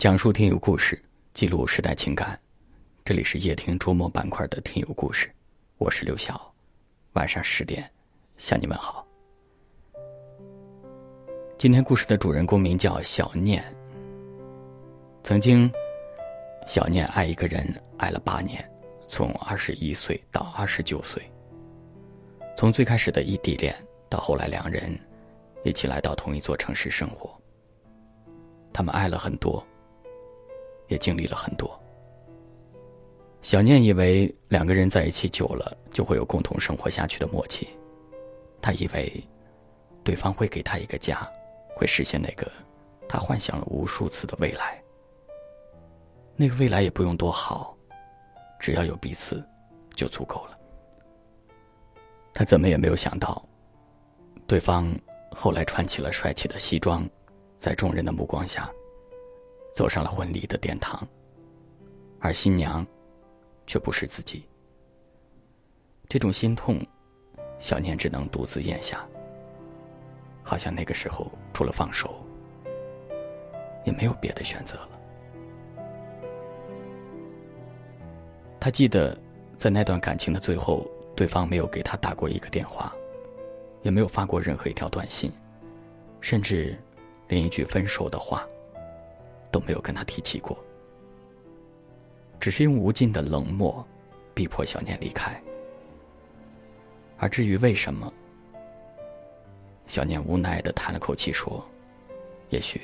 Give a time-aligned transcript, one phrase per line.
[0.00, 0.98] 讲述听友故事，
[1.34, 2.40] 记录时代情感。
[3.04, 5.30] 这里是夜听周末板块的听友故事，
[5.76, 6.40] 我是刘晓。
[7.12, 7.86] 晚上十点，
[8.38, 9.06] 向你们好。
[11.58, 13.62] 今天故事的主人公名叫小念。
[15.22, 15.70] 曾经，
[16.66, 17.62] 小念爱一个人
[17.98, 18.66] 爱了八年，
[19.06, 21.22] 从二十一岁到二十九岁。
[22.56, 23.76] 从最开始的异地恋，
[24.08, 24.98] 到后来两人
[25.62, 27.38] 一起来到同一座城市生活。
[28.72, 29.62] 他们爱了很多，
[30.90, 31.80] 也经历了很多。
[33.40, 37.66] 小念以为两个人在一起久了就会有共同生活下去的默契，
[38.60, 39.10] 他以为
[40.04, 41.26] 对方会给他一个家，
[41.74, 42.46] 会实现那个
[43.08, 44.78] 他幻想了无数次的未来。
[46.36, 47.74] 那个未来也不用多好，
[48.58, 49.42] 只要有彼此
[49.94, 50.58] 就足够了。
[52.34, 53.42] 他怎么也没有想到，
[54.46, 54.92] 对方
[55.30, 57.08] 后来穿起了帅气的西装。
[57.58, 58.72] 在众人的目光下，
[59.72, 61.06] 走上了婚礼的殿堂，
[62.18, 62.86] 而新娘
[63.66, 64.44] 却不是自己。
[66.08, 66.78] 这种心痛，
[67.58, 69.06] 小念只能独自咽下。
[70.42, 72.24] 好像那个时候，除了放手，
[73.84, 74.88] 也没有别的选择了。
[78.58, 79.16] 他记得，
[79.56, 82.92] 在那段感情的最后，对方没有给他打过一个电话，
[83.82, 85.30] 也没有发过任何一条短信，
[86.20, 86.76] 甚至。
[87.28, 88.44] 连一句分手的话
[89.50, 90.56] 都没有跟他提起过，
[92.38, 93.86] 只是用无尽的冷漠
[94.34, 95.40] 逼迫小念离开。
[97.18, 98.12] 而至于为什么，
[99.86, 101.62] 小念无奈的叹了口气说
[102.50, 102.80] ：“也许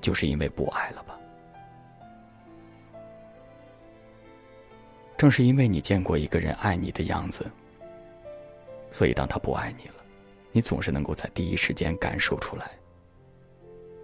[0.00, 1.18] 就是因为不爱了吧。
[5.16, 7.50] 正是因为你见过一个人爱你的样子，
[8.90, 9.94] 所以当他不爱你了。”
[10.52, 12.72] 你总是能够在第一时间感受出来。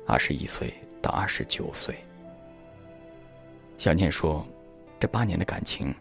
[0.07, 0.73] 二十一岁
[1.07, 1.95] 到二十九岁，
[3.79, 4.45] 小念说，
[4.99, 5.95] 这八年的感情，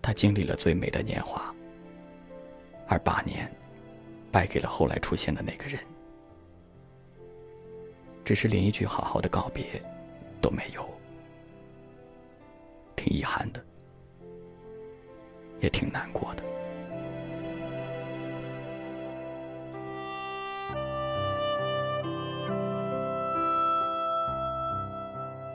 [0.00, 1.54] 他经历了最美的年华，
[2.86, 3.46] 而八年，
[4.32, 5.78] 败给了后来出现的那个人，
[8.24, 9.66] 只是连一句好好的告别
[10.40, 10.82] 都没有，
[12.96, 13.62] 挺遗憾的，
[15.60, 16.57] 也挺难过的。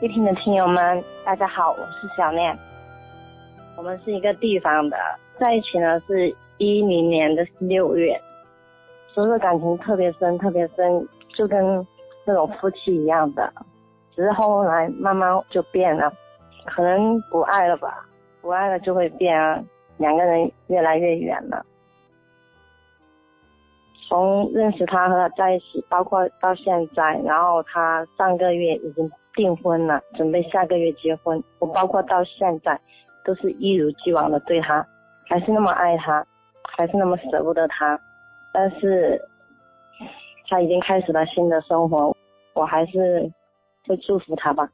[0.04, 2.60] 一听的听友们，大家好，我是小念。
[3.78, 4.98] 我们是一个地方的，
[5.40, 6.28] 在一起呢是
[6.58, 8.22] 一零年的六月，
[9.14, 11.88] 所以说感情特别深，特别深，就跟
[12.26, 13.50] 那种夫妻一样的。
[14.14, 16.12] 只是后来慢慢就变了，
[16.66, 18.06] 可能不爱了吧，
[18.42, 19.58] 不爱了就会变啊，
[19.96, 21.66] 两个人越来越远了。
[24.14, 29.12] 从认识他和他在一起，包括到现在，然后他上个月已经。
[29.36, 31.44] 订婚了，准备下个月结婚。
[31.58, 32.80] 我包括到现在，
[33.26, 34.88] 都是一如既往的对他，
[35.28, 36.24] 还是那么爱他，
[36.78, 38.00] 还是那么舍不得他。
[38.54, 39.20] 但是，
[40.48, 42.16] 他已经开始了新的生活，
[42.54, 43.28] 我还是
[43.88, 44.70] 会祝福他吧。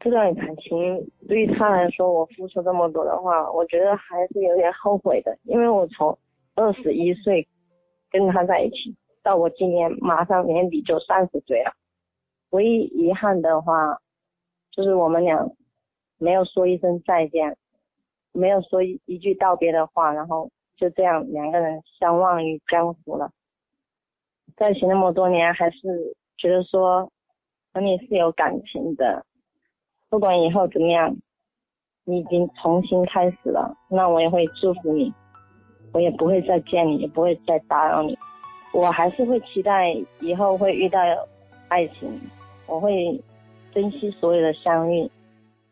[0.00, 5.38] 这段感情对于他来说，我付出这么多的话，我觉得还是有点后悔的。
[5.44, 6.18] 因为我从
[6.54, 7.48] 二十一岁
[8.10, 11.72] 跟他在一起，到我今年马上年底就三十岁了。
[12.50, 13.98] 唯一遗憾的话，
[14.70, 15.50] 就是我们俩
[16.18, 17.56] 没有说一声再见，
[18.32, 23.30] 没有说一一句道别的话，然后就这样两个人相忘于江湖了。
[24.56, 27.10] 在一起那么多年，还是觉得说
[27.72, 29.24] 和你是有感情的，
[30.10, 31.16] 不管以后怎么样，
[32.04, 35.10] 你已经重新开始了，那我也会祝福你，
[35.92, 38.18] 我也不会再见你，也不会再打扰你，
[38.72, 40.98] 我还是会期待以后会遇到
[41.68, 42.20] 爱情。
[42.66, 43.22] 我会
[43.74, 45.10] 珍惜所有的相遇，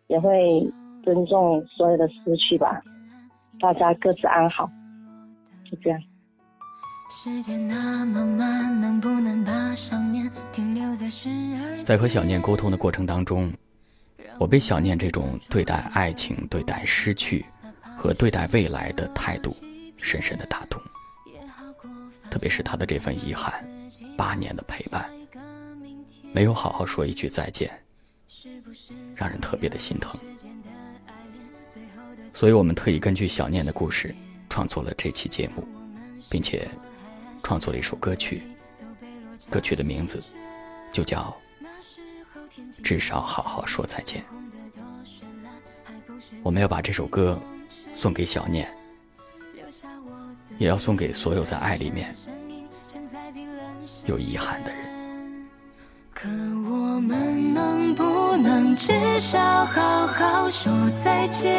[0.08, 0.66] 也会
[1.02, 2.82] 尊重所有的失去吧。
[3.58, 4.70] 大家各自安好，
[5.70, 6.00] 就这样。
[11.84, 13.50] 在和小念沟通的过程当中，
[14.38, 17.44] 我被小念这种对待爱情、对待失去
[17.96, 19.54] 和对待未来的态度
[20.02, 20.80] 深深的打动，
[22.30, 23.64] 特别是他的这份遗憾，
[24.16, 25.10] 八年的陪伴。
[26.32, 27.70] 没有好好说一句再见，
[29.16, 30.18] 让人特别的心疼。
[32.32, 34.14] 所以我们特意根据小念的故事，
[34.48, 35.66] 创作了这期节目，
[36.28, 36.68] 并且
[37.42, 38.42] 创作了一首歌曲。
[39.50, 40.22] 歌曲的名字
[40.92, 41.36] 就叫
[42.82, 44.22] 《至少好好说再见》。
[46.44, 47.36] 我们要把这首歌
[47.92, 48.72] 送给小念，
[50.60, 52.14] 也要送给所有在爱里面
[54.06, 54.80] 有遗憾的人。
[56.14, 56.28] 可
[56.70, 58.20] 我们能不。
[58.42, 58.88] 能至
[59.20, 60.72] 少好好说
[61.04, 61.52] 再见？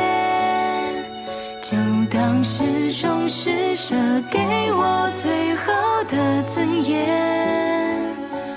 [1.62, 1.78] 就
[2.12, 3.96] 当是种施舍，
[4.32, 4.40] 给
[4.74, 5.72] 我最后
[6.06, 8.16] 的尊严，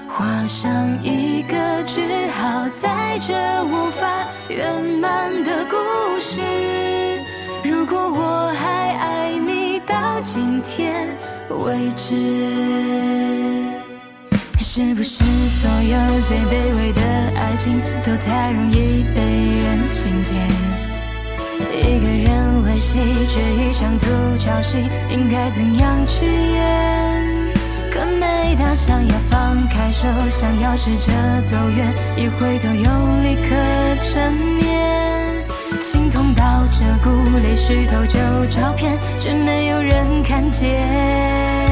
[0.09, 3.35] 画上一个句号，在这
[3.67, 5.77] 无法圆满的故
[6.21, 6.54] 事。
[10.25, 11.07] 今天
[11.51, 12.15] 为止。
[14.59, 17.01] 是不是所有最卑微的
[17.37, 19.21] 爱情都太容易被
[19.61, 20.35] 人轻贱？
[21.71, 22.99] 一个人维系
[23.33, 24.07] 这一场独
[24.45, 24.79] 角戏，
[25.13, 27.53] 应该怎样去演？
[27.93, 31.13] 可每当想要放开手，想要试着
[31.49, 32.83] 走远，一回头又
[33.23, 33.55] 立刻
[34.03, 34.64] 沉眠。
[35.81, 41.64] 心痛到这股，泪湿透旧照片，却没有人看见。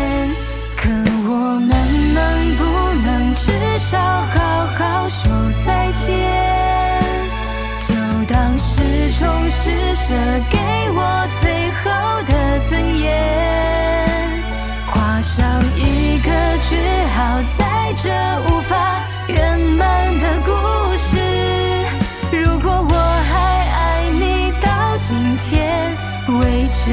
[26.85, 26.91] 时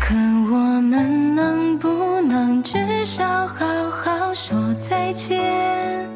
[0.00, 0.14] 可
[0.50, 4.56] 我们能不能至少好好说
[4.88, 6.08] 再见？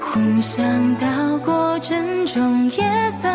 [0.00, 2.82] 互相道过珍重也
[3.22, 3.33] 曾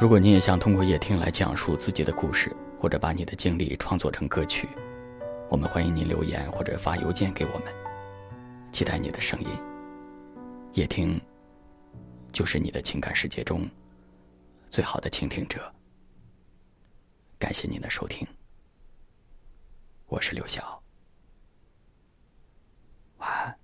[0.00, 4.68] 如果你也想通过夜听来讲述自己的故事或者把你的经历创作成歌曲
[5.48, 7.72] 我们欢迎你留言或者发邮件给我们
[8.72, 9.48] 期待你的声音
[10.72, 11.20] 夜听
[12.32, 13.68] 就是你的情感世界中
[14.68, 15.72] 最好的倾听者
[17.38, 18.26] 感谢您的收听
[20.06, 20.80] 我是刘晓。
[23.18, 23.63] 晚安。